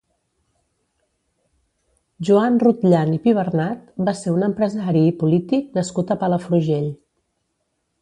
Joan 2.31 2.57
Rutllant 2.65 3.13
i 3.17 3.21
Pibernat 3.27 3.95
va 4.09 4.17
ser 4.23 4.35
un 4.41 4.49
empresari 4.51 5.07
i 5.13 5.15
polític 5.23 5.73
nascut 5.81 6.11
a 6.19 6.23
Palafrugell. 6.25 6.93